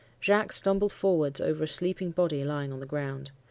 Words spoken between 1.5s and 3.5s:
a sleeping body lying on the ground.